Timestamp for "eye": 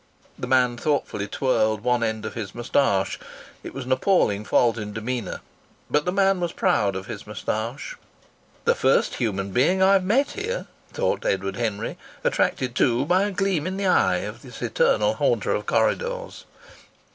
13.85-14.17